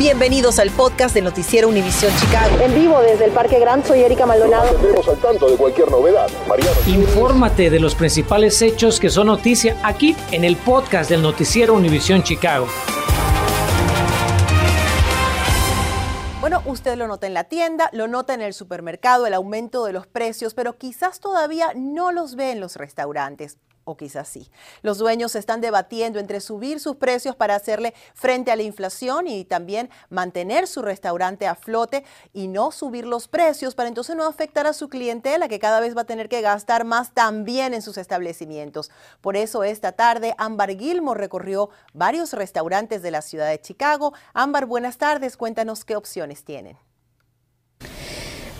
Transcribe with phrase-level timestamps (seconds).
[0.00, 2.58] Bienvenidos al podcast del Noticiero Univisión Chicago.
[2.58, 4.74] En vivo desde el Parque Gran, soy Erika Maldonado.
[4.74, 6.26] Estamos al tanto de cualquier novedad.
[6.48, 6.72] Mariano.
[6.86, 12.22] Infórmate de los principales hechos que son noticia aquí en el podcast del Noticiero Univisión
[12.22, 12.66] Chicago.
[16.40, 19.92] Bueno, usted lo nota en la tienda, lo nota en el supermercado, el aumento de
[19.92, 24.50] los precios, pero quizás todavía no los ve en los restaurantes o quizás sí.
[24.82, 29.44] Los dueños están debatiendo entre subir sus precios para hacerle frente a la inflación y
[29.44, 34.66] también mantener su restaurante a flote y no subir los precios para entonces no afectar
[34.66, 37.98] a su clientela que cada vez va a tener que gastar más también en sus
[37.98, 38.90] establecimientos.
[39.20, 44.12] Por eso esta tarde Ámbar Gilmore recorrió varios restaurantes de la ciudad de Chicago.
[44.34, 46.89] Ámbar, buenas tardes, cuéntanos qué opciones tienen.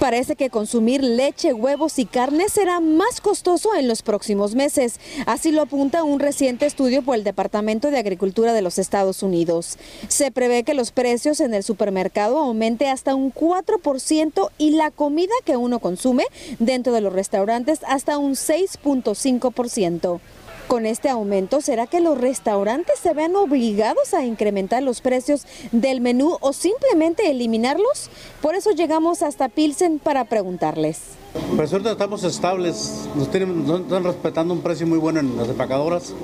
[0.01, 4.99] Parece que consumir leche, huevos y carne será más costoso en los próximos meses.
[5.27, 9.77] Así lo apunta un reciente estudio por el Departamento de Agricultura de los Estados Unidos.
[10.09, 15.35] Se prevé que los precios en el supermercado aumente hasta un 4% y la comida
[15.45, 16.25] que uno consume
[16.59, 20.19] dentro de los restaurantes hasta un 6.5%.
[20.71, 26.01] Con este aumento, ¿será que los restaurantes se vean obligados a incrementar los precios del
[26.01, 28.09] menú o simplemente eliminarlos?
[28.41, 31.01] Por eso llegamos hasta Pilsen para preguntarles.
[31.57, 35.49] Pues ahorita estamos estables, nos, tienen, nos están respetando un precio muy bueno en las
[35.49, 36.15] empacadoras,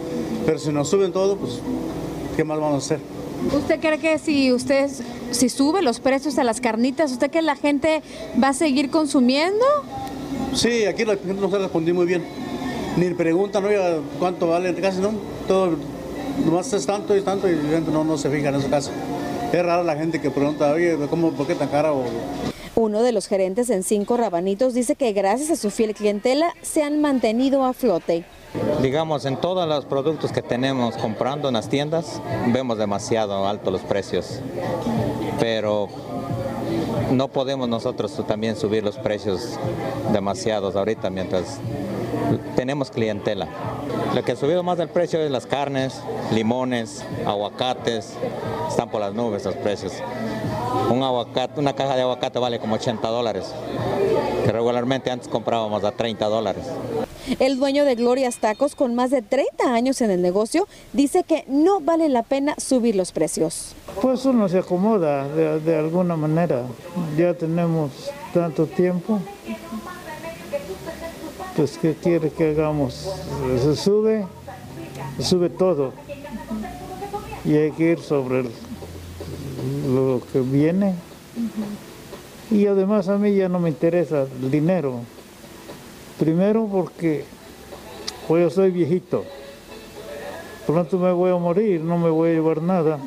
[0.47, 1.59] pero si nos suben todo, pues
[2.37, 3.01] ¿qué más vamos a hacer?
[3.53, 4.89] ¿Usted cree que si usted
[5.33, 8.01] si sube los precios a las carnitas, usted que la gente
[8.41, 9.65] va a seguir consumiendo?
[10.55, 12.46] Sí, aquí la gente nos ha respondido muy bien
[12.97, 15.13] ni preguntan, oiga, cuánto vale, casi no,
[15.47, 15.77] todo,
[16.45, 18.91] nomás es tanto y tanto y la gente no, no se fija en ese caso.
[19.53, 21.93] Es rara la gente que pregunta, oye, ¿cómo, ¿por qué tan cara?
[22.75, 26.83] Uno de los gerentes en Cinco Rabanitos dice que gracias a su fiel clientela se
[26.83, 28.25] han mantenido a flote.
[28.83, 33.83] Digamos, en todos los productos que tenemos comprando en las tiendas, vemos demasiado altos los
[33.83, 34.41] precios.
[35.39, 35.89] Pero
[37.11, 39.59] no podemos nosotros también subir los precios
[40.13, 41.61] demasiados ahorita mientras
[42.55, 43.49] tenemos clientela.
[44.15, 46.01] Lo que ha subido más del precio es las carnes,
[46.33, 48.15] limones, aguacates,
[48.69, 49.93] están por las nubes los precios.
[50.91, 53.53] Un aguacate, una caja de aguacate vale como 80 dólares,
[54.45, 56.65] que regularmente antes comprábamos a 30 dólares.
[57.41, 61.45] El dueño de Glorias Tacos, con más de 30 años en el negocio, dice que
[61.49, 63.75] no vale la pena subir los precios.
[64.01, 66.63] Pues uno se acomoda de, de alguna manera.
[67.19, 67.91] Ya tenemos
[68.33, 69.19] tanto tiempo
[71.57, 73.11] pues ¿qué quiere que hagamos?
[73.63, 74.27] Se sube,
[75.19, 75.95] sube todo.
[77.45, 78.45] Y hay que ir sobre
[79.89, 80.95] lo que viene.
[82.51, 85.01] Y además a mí ya no me interesa el dinero.
[86.19, 87.25] Primero porque
[88.29, 89.25] pues yo soy viejito.
[90.67, 92.99] Pronto me voy a morir, no me voy a llevar nada.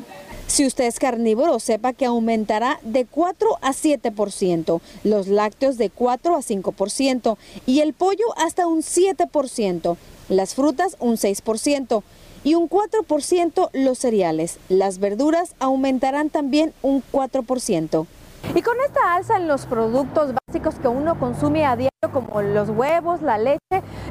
[0.50, 6.34] Si usted es carnívoro, sepa que aumentará de 4 a 7%, los lácteos de 4
[6.34, 9.96] a 5% y el pollo hasta un 7%,
[10.28, 12.02] las frutas un 6%
[12.42, 14.58] y un 4% los cereales.
[14.68, 18.06] Las verduras aumentarán también un 4%.
[18.54, 22.70] Y con esta alza en los productos básicos que uno consume a diario, como los
[22.70, 23.60] huevos, la leche,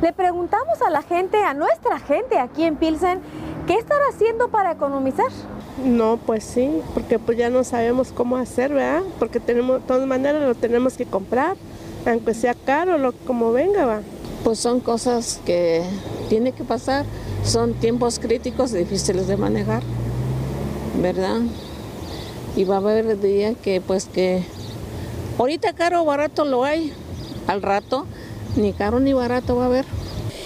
[0.02, 3.20] le preguntamos a la gente, a nuestra gente aquí en Pilsen,
[3.68, 5.28] ¿qué están haciendo para economizar?
[5.84, 9.04] No, pues sí, porque pues ya no sabemos cómo hacer, ¿verdad?
[9.18, 11.58] Porque tenemos, de todas maneras lo tenemos que comprar,
[12.06, 14.02] aunque sea caro, lo, como venga, va.
[14.44, 15.84] Pues son cosas que
[16.30, 17.06] tiene que pasar,
[17.44, 19.84] son tiempos críticos difíciles de manejar,
[21.02, 21.42] ¿verdad?
[22.56, 24.44] Y va a haber día que pues que
[25.38, 26.92] ahorita caro o barato lo hay,
[27.48, 28.06] al rato
[28.56, 29.86] ni caro ni barato va a haber.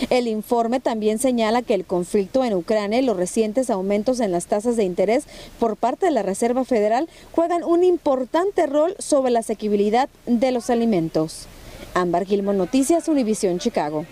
[0.10, 4.48] El informe también señala que el conflicto en Ucrania y los recientes aumentos en las
[4.48, 5.26] tasas de interés
[5.60, 10.70] por parte de la Reserva Federal juegan un importante rol sobre la asequibilidad de los
[10.70, 11.48] alimentos.
[11.94, 14.06] Ámbar Gilmore Noticias, Univisión, Chicago.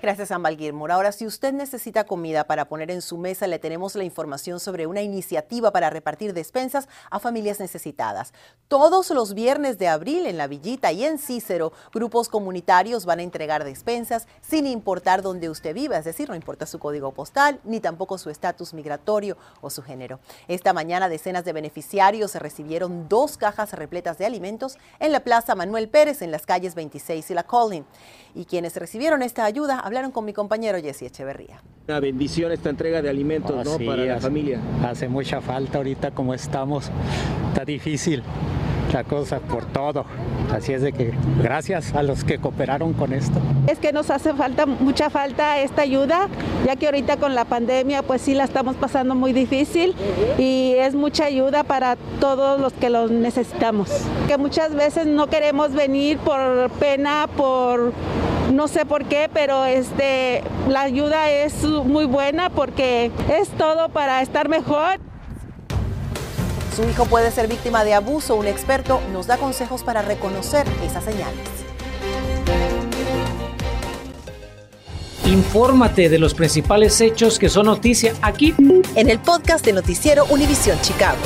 [0.00, 0.92] Gracias, Ambal Gilmore.
[0.92, 4.86] Ahora, si usted necesita comida para poner en su mesa, le tenemos la información sobre
[4.86, 8.32] una iniciativa para repartir despensas a familias necesitadas.
[8.68, 13.24] Todos los viernes de abril en La Villita y en Cícero, grupos comunitarios van a
[13.24, 17.80] entregar despensas sin importar dónde usted viva, es decir, no importa su código postal ni
[17.80, 20.20] tampoco su estatus migratorio o su género.
[20.46, 25.88] Esta mañana, decenas de beneficiarios recibieron dos cajas repletas de alimentos en la Plaza Manuel
[25.88, 27.84] Pérez en las calles 26 y La Collin.
[28.36, 31.60] Y quienes recibieron esta ayuda hablaron con mi compañero Jesse Echeverría.
[31.88, 33.76] Una bendición esta entrega de alimentos oh, ¿no?
[33.78, 34.60] sí, para la hace, familia.
[34.84, 36.90] Hace mucha falta ahorita como estamos.
[37.50, 38.22] Está difícil.
[38.92, 40.04] la cosa por todo.
[40.52, 41.12] Así es de que
[41.42, 43.38] gracias a los que cooperaron con esto.
[43.66, 46.28] Es que nos hace falta, mucha falta esta ayuda,
[46.64, 49.94] ya que ahorita con la pandemia pues sí la estamos pasando muy difícil
[50.38, 53.90] y es mucha ayuda para todos los que lo necesitamos.
[54.26, 57.92] Que muchas veces no queremos venir por pena, por
[58.52, 64.22] no sé por qué, pero este, la ayuda es muy buena porque es todo para
[64.22, 65.00] estar mejor.
[66.74, 68.36] Su hijo puede ser víctima de abuso.
[68.36, 71.48] Un experto nos da consejos para reconocer esas señales.
[75.26, 78.54] Infórmate de los principales hechos que son noticia aquí
[78.94, 81.18] en el podcast de Noticiero Univisión Chicago.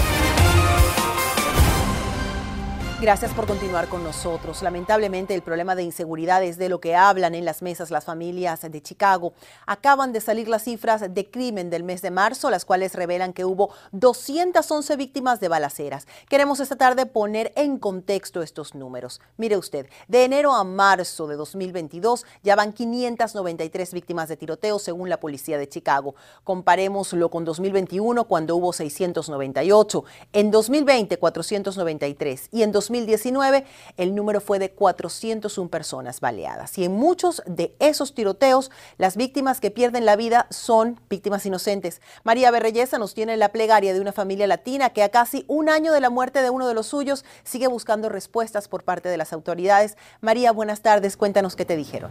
[3.02, 4.62] Gracias por continuar con nosotros.
[4.62, 8.62] Lamentablemente el problema de inseguridad es de lo que hablan en las mesas las familias
[8.62, 9.32] de Chicago.
[9.66, 13.44] Acaban de salir las cifras de crimen del mes de marzo, las cuales revelan que
[13.44, 16.06] hubo 211 víctimas de balaceras.
[16.28, 19.20] Queremos esta tarde poner en contexto estos números.
[19.36, 25.08] Mire usted, de enero a marzo de 2022 ya van 593 víctimas de tiroteo según
[25.08, 26.14] la policía de Chicago.
[26.44, 33.64] Comparémoslo con 2021 cuando hubo 698, en 2020 493 y en 2021 2019
[33.96, 36.76] el número fue de 401 personas baleadas.
[36.78, 42.00] Y en muchos de esos tiroteos, las víctimas que pierden la vida son víctimas inocentes.
[42.22, 45.92] María Berreyesa nos tiene la plegaria de una familia latina que a casi un año
[45.92, 49.32] de la muerte de uno de los suyos sigue buscando respuestas por parte de las
[49.32, 49.96] autoridades.
[50.20, 51.16] María, buenas tardes.
[51.16, 52.10] Cuéntanos qué te dijeron.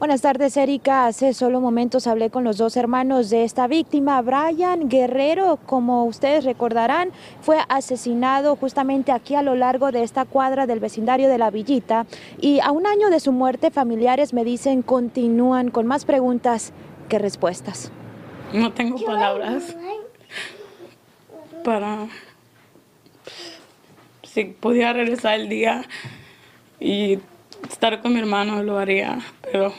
[0.00, 1.06] Buenas tardes, Erika.
[1.06, 4.22] Hace solo momentos hablé con los dos hermanos de esta víctima.
[4.22, 7.10] Brian Guerrero, como ustedes recordarán,
[7.42, 12.06] fue asesinado justamente aquí a lo largo de esta cuadra del vecindario de la Villita.
[12.40, 16.72] Y a un año de su muerte, familiares me dicen continúan con más preguntas
[17.10, 17.92] que respuestas.
[18.54, 19.76] No tengo palabras
[21.62, 22.08] para...
[24.22, 25.84] Si pudiera regresar el día
[26.80, 27.18] y
[27.68, 29.72] estar con mi hermano, lo haría, pero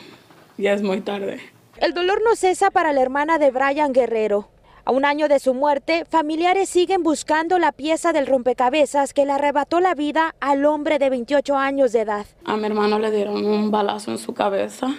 [0.57, 1.39] ya es muy tarde.
[1.77, 4.49] El dolor no cesa para la hermana de Brian Guerrero.
[4.83, 9.31] A un año de su muerte, familiares siguen buscando la pieza del rompecabezas que le
[9.31, 12.25] arrebató la vida al hombre de 28 años de edad.
[12.45, 14.95] A mi hermano le dieron un balazo en su cabeza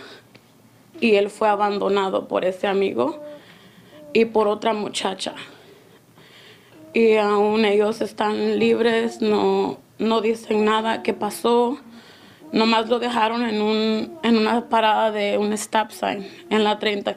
[1.01, 3.21] y él fue abandonado por ese amigo
[4.13, 5.35] y por otra muchacha.
[6.95, 11.79] Y aún ellos están libres, no, no dicen nada que pasó.
[12.53, 17.17] Nomás lo dejaron en, un, en una parada de un stop sign en la 30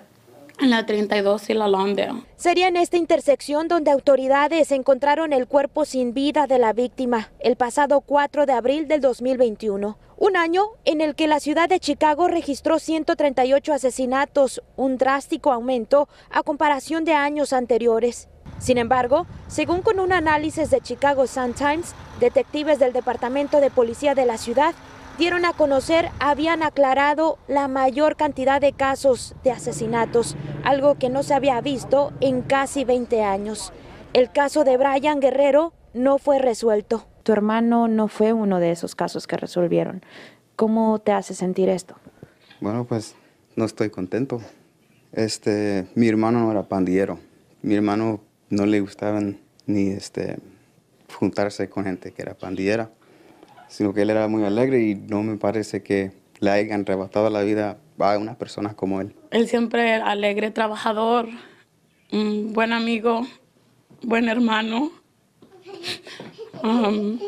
[0.60, 2.24] en la 32 y la Lawndale.
[2.38, 7.56] Sería en esta intersección donde autoridades encontraron el cuerpo sin vida de la víctima el
[7.58, 9.98] pasado 4 de abril del 2021.
[10.18, 16.08] Un año en el que la ciudad de Chicago registró 138 asesinatos, un drástico aumento
[16.30, 18.30] a comparación de años anteriores.
[18.58, 24.26] Sin embargo, según con un análisis de Chicago Sun-Times, detectives del Departamento de Policía de
[24.26, 24.74] la ciudad
[25.18, 31.24] dieron a conocer habían aclarado la mayor cantidad de casos de asesinatos, algo que no
[31.24, 33.72] se había visto en casi 20 años.
[34.14, 37.06] El caso de Brian Guerrero no fue resuelto.
[37.24, 40.04] Tu hermano no fue uno de esos casos que resolvieron.
[40.56, 41.96] ¿Cómo te hace sentir esto?
[42.62, 43.16] Bueno, pues
[43.56, 44.42] no estoy contento.
[45.12, 47.20] Este, mi hermano no era pandillero.
[47.62, 49.22] Mi hermano no le gustaba
[49.66, 50.38] ni este
[51.18, 52.90] juntarse con gente que era pandillera
[53.68, 57.42] sino que él era muy alegre y no me parece que le hayan arrebatado la
[57.42, 59.16] vida a una persona como él.
[59.32, 61.28] Él siempre era alegre, trabajador,
[62.12, 63.26] un buen amigo,
[64.02, 64.92] buen hermano.
[66.64, 67.20] Um,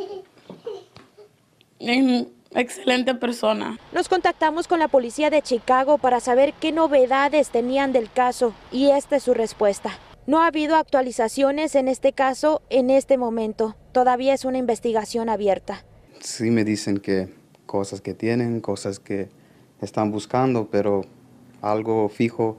[2.55, 3.77] excelente persona.
[3.91, 8.89] Nos contactamos con la policía de Chicago para saber qué novedades tenían del caso y
[8.89, 9.91] esta es su respuesta.
[10.25, 13.75] No ha habido actualizaciones en este caso en este momento.
[13.91, 15.83] Todavía es una investigación abierta
[16.21, 17.33] sí me dicen que
[17.65, 19.29] cosas que tienen, cosas que
[19.81, 21.01] están buscando, pero
[21.61, 22.57] algo fijo,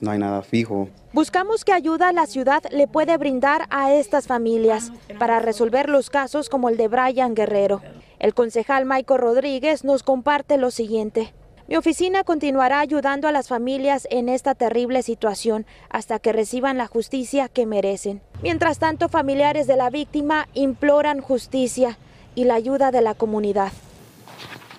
[0.00, 0.88] no hay nada fijo.
[1.12, 6.48] Buscamos qué ayuda la ciudad le puede brindar a estas familias para resolver los casos
[6.48, 7.82] como el de Brian Guerrero.
[8.18, 11.34] El concejal Michael Rodríguez nos comparte lo siguiente.
[11.68, 16.86] Mi oficina continuará ayudando a las familias en esta terrible situación hasta que reciban la
[16.86, 18.22] justicia que merecen.
[18.42, 21.98] Mientras tanto, familiares de la víctima imploran justicia
[22.38, 23.72] y la ayuda de la comunidad.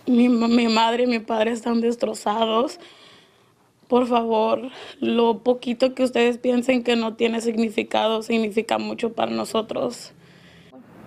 [0.08, 2.80] Mi, madre y mi padre están destrozados.
[3.90, 4.70] Por favor,
[5.02, 10.14] lo poquito que ustedes piensen que no tiene significado significa mucho para nosotros.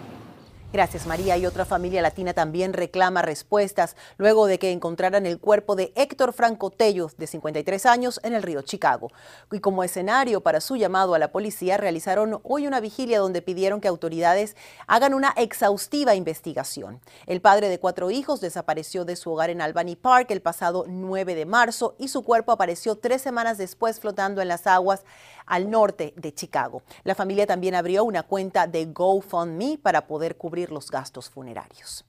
[0.71, 1.39] Gracias María.
[1.39, 6.35] Y otra familia latina también reclama respuestas luego de que encontraran el cuerpo de Héctor
[6.35, 9.11] Franco Tello, de 53 años, en el río Chicago.
[9.51, 13.81] Y como escenario para su llamado a la policía, realizaron hoy una vigilia donde pidieron
[13.81, 14.57] que autoridades
[14.87, 17.01] hagan una exhaustiva investigación.
[17.25, 21.35] El padre de cuatro hijos desapareció de su hogar en Albany Park el pasado 9
[21.35, 25.03] de marzo y su cuerpo apareció tres semanas después flotando en las aguas
[25.49, 26.83] al norte de Chicago.
[27.05, 32.05] La familia también abrió una cuenta de GoFundMe para poder cubrir los gastos funerarios.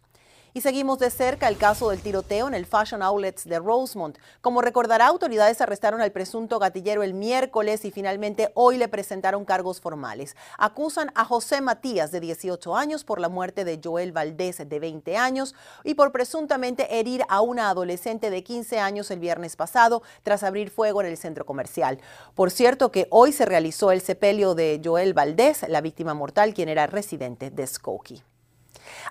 [0.54, 4.18] Y seguimos de cerca el caso del tiroteo en el Fashion Outlets de Rosemont.
[4.42, 9.80] Como recordará, autoridades arrestaron al presunto gatillero el miércoles y finalmente hoy le presentaron cargos
[9.80, 10.36] formales.
[10.58, 15.18] Acusan a José Matías, de 18 años, por la muerte de Joel Valdés, de 20
[15.18, 15.54] años,
[15.84, 20.72] y por presuntamente herir a una adolescente de 15 años el viernes pasado tras abrir
[20.72, 22.00] fuego en el centro comercial.
[22.34, 26.70] Por cierto que hoy se realizó el sepelio de Joel Valdés, la víctima mortal, quien
[26.70, 28.24] era residente de Skokie.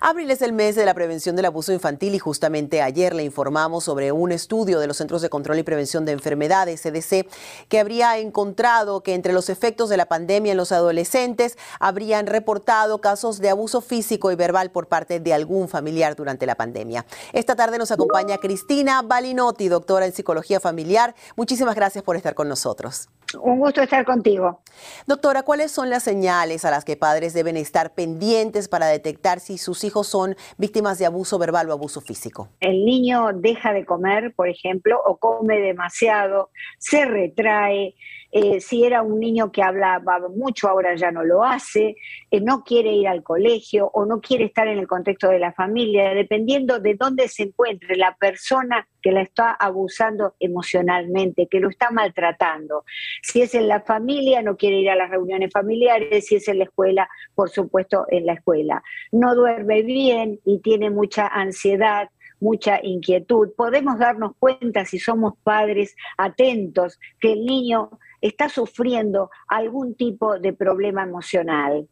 [0.01, 3.83] Abril es el mes de la prevención del abuso infantil y justamente ayer le informamos
[3.83, 7.27] sobre un estudio de los Centros de Control y Prevención de Enfermedades, CDC,
[7.67, 13.01] que habría encontrado que entre los efectos de la pandemia en los adolescentes habrían reportado
[13.01, 17.05] casos de abuso físico y verbal por parte de algún familiar durante la pandemia.
[17.33, 21.13] Esta tarde nos acompaña Cristina Balinotti, doctora en psicología familiar.
[21.35, 23.09] Muchísimas gracias por estar con nosotros.
[23.37, 24.61] Un gusto estar contigo.
[25.05, 29.57] Doctora, ¿cuáles son las señales a las que padres deben estar pendientes para detectar si
[29.57, 32.49] sus hijos son víctimas de abuso verbal o abuso físico?
[32.59, 37.95] El niño deja de comer, por ejemplo, o come demasiado, se retrae,
[38.31, 41.95] eh, si era un niño que hablaba mucho, ahora ya no lo hace,
[42.29, 45.51] eh, no quiere ir al colegio o no quiere estar en el contexto de la
[45.53, 51.69] familia, dependiendo de dónde se encuentre la persona que la está abusando emocionalmente, que lo
[51.69, 52.83] está maltratando.
[53.23, 56.59] Si es en la familia, no quiere ir a las reuniones familiares, si es en
[56.59, 58.83] la escuela, por supuesto en la escuela.
[59.11, 62.09] No duerme bien y tiene mucha ansiedad,
[62.39, 63.49] mucha inquietud.
[63.55, 70.53] Podemos darnos cuenta si somos padres atentos que el niño está sufriendo algún tipo de
[70.53, 71.87] problema emocional.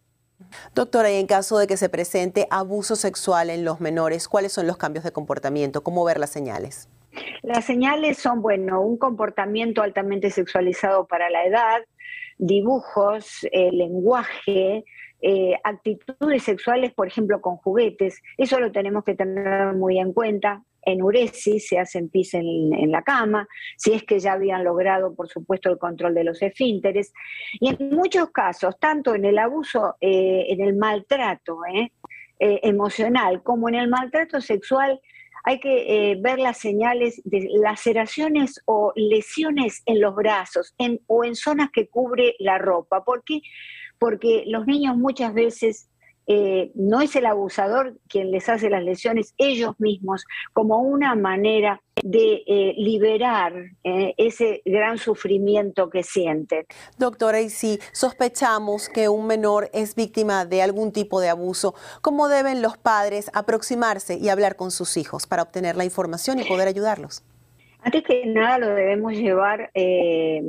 [0.75, 4.67] Doctora, y en caso de que se presente abuso sexual en los menores, ¿cuáles son
[4.67, 5.84] los cambios de comportamiento?
[5.84, 6.89] ¿Cómo ver las señales?
[7.41, 11.81] Las señales son, bueno, un comportamiento altamente sexualizado para la edad,
[12.38, 14.86] dibujos, eh, lenguaje,
[15.22, 18.22] eh, actitudes sexuales, por ejemplo, con juguetes.
[18.38, 23.48] Eso lo tenemos que tener muy en cuenta enuresis, se hacen pis en, la cama,
[23.75, 27.13] si es que ya habían logrado, por supuesto, el control de los esfínteres.
[27.60, 31.91] Y en muchos casos, tanto en el abuso, eh, en el maltrato eh,
[32.39, 35.00] eh, emocional como en el maltrato sexual,
[35.44, 40.75] hay que ver las señales de laceraciones o lesiones en los brazos
[41.06, 43.06] o en zonas que cubre la ropa.
[43.06, 43.39] ¿Por qué?
[43.98, 45.89] Porque los niños muchas veces
[46.27, 51.81] eh, no es el abusador quien les hace las lesiones, ellos mismos, como una manera
[52.03, 53.53] de eh, liberar
[53.84, 56.65] eh, ese gran sufrimiento que sienten.
[56.98, 62.27] Doctora, y si sospechamos que un menor es víctima de algún tipo de abuso, ¿cómo
[62.27, 66.67] deben los padres aproximarse y hablar con sus hijos para obtener la información y poder
[66.67, 67.24] ayudarlos?
[67.88, 70.41] Antes que nada lo debemos llevar eh,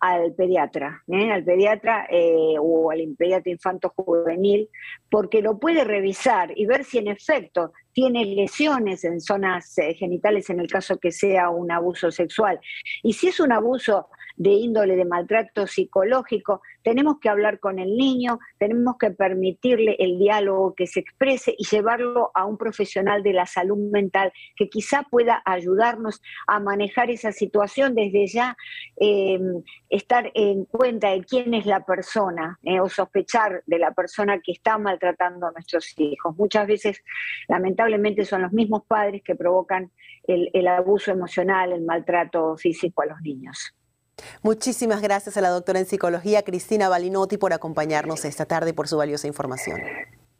[0.00, 1.30] al pediatra, ¿eh?
[1.30, 4.70] al pediatra eh, o al pediatra infanto juvenil,
[5.10, 10.60] porque lo puede revisar y ver si en efecto tiene lesiones en zonas genitales en
[10.60, 12.58] el caso que sea un abuso sexual.
[13.02, 17.96] Y si es un abuso de índole de maltrato psicológico, tenemos que hablar con el
[17.96, 23.32] niño, tenemos que permitirle el diálogo que se exprese y llevarlo a un profesional de
[23.32, 28.56] la salud mental que quizá pueda ayudarnos a manejar esa situación desde ya,
[28.96, 34.40] em, estar en cuenta de quién es la persona eh, o sospechar de la persona
[34.40, 36.36] que está maltratando a nuestros hijos.
[36.36, 37.02] Muchas veces,
[37.48, 39.90] lamentablemente, son los mismos padres que provocan
[40.26, 43.77] el abuso emocional, el maltrato físico a los niños.
[44.42, 48.88] Muchísimas gracias a la doctora en psicología Cristina Balinotti por acompañarnos esta tarde y por
[48.88, 49.80] su valiosa información.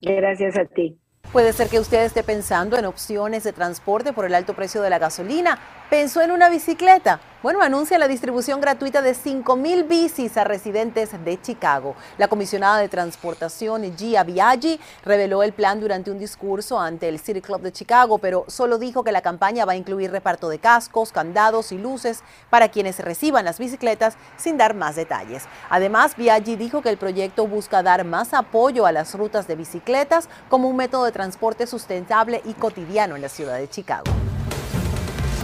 [0.00, 0.98] Gracias a ti.
[1.32, 4.90] Puede ser que usted esté pensando en opciones de transporte por el alto precio de
[4.90, 5.58] la gasolina
[5.90, 7.18] ¿Pensó en una bicicleta?
[7.42, 11.94] Bueno, anuncia la distribución gratuita de 5.000 bicis a residentes de Chicago.
[12.18, 17.40] La comisionada de transportación Gia Biaggi reveló el plan durante un discurso ante el City
[17.40, 21.10] Club de Chicago, pero solo dijo que la campaña va a incluir reparto de cascos,
[21.10, 25.44] candados y luces para quienes reciban las bicicletas sin dar más detalles.
[25.70, 30.28] Además, Biaggi dijo que el proyecto busca dar más apoyo a las rutas de bicicletas
[30.50, 34.12] como un método de transporte sustentable y cotidiano en la ciudad de Chicago.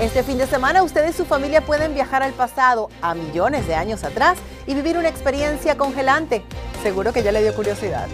[0.00, 3.76] Este fin de semana usted y su familia pueden viajar al pasado, a millones de
[3.76, 6.42] años atrás, y vivir una experiencia congelante.
[6.82, 8.08] Seguro que ya le dio curiosidad.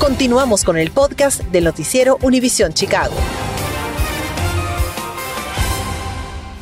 [0.00, 3.14] Continuamos con el podcast del noticiero Univisión Chicago.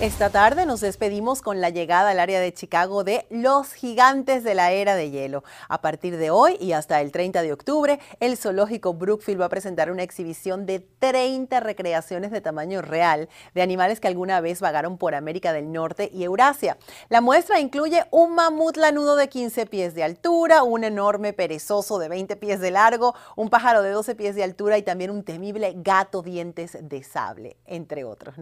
[0.05, 4.55] Esta tarde nos despedimos con la llegada al área de Chicago de los gigantes de
[4.55, 5.45] la era de hielo.
[5.67, 9.49] A partir de hoy y hasta el 30 de octubre, el zoológico Brookfield va a
[9.49, 14.99] presentar una exhibición de 30 recreaciones de tamaño real de animales que alguna vez vagaron
[14.99, 16.77] por América del Norte y Eurasia.
[17.09, 22.11] La muestra incluye un mamut lanudo de 15 pies de altura, un enorme perezoso de
[22.11, 25.73] 20 pies de largo, un pájaro de 12 pies de altura y también un temible
[25.79, 28.35] gato dientes de sable, entre otros.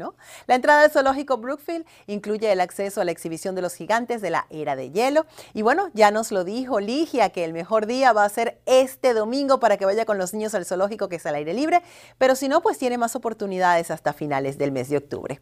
[0.49, 4.23] La entrada del zoológico Brookfield Brookfield incluye el acceso a la exhibición de los gigantes
[4.23, 5.27] de la era de hielo.
[5.53, 9.13] Y bueno, ya nos lo dijo Ligia, que el mejor día va a ser este
[9.13, 11.83] domingo para que vaya con los niños al zoológico que es al aire libre,
[12.19, 15.41] pero si no, pues tiene más oportunidades hasta finales del mes de octubre.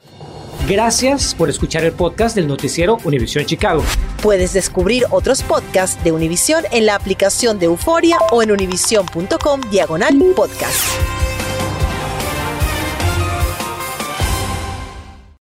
[0.69, 3.83] Gracias por escuchar el podcast del noticiero Univisión Chicago.
[4.23, 10.14] Puedes descubrir otros podcasts de Univisión en la aplicación de Euforia o en univision.com diagonal
[10.35, 11.30] podcast.